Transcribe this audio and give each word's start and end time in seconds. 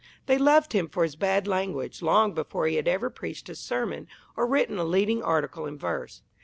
They 0.25 0.39
loved 0.39 0.73
him 0.73 0.89
for 0.89 1.03
his 1.03 1.15
bad 1.15 1.47
language 1.47 2.01
long 2.01 2.33
before 2.33 2.65
he 2.65 2.77
had 2.77 2.87
ever 2.87 3.11
preached 3.11 3.49
a 3.49 3.55
sermon 3.55 4.07
or 4.35 4.47
written 4.47 4.79
a 4.79 4.83
leading 4.83 5.21
article 5.21 5.67
in 5.67 5.77
verse. 5.77 6.23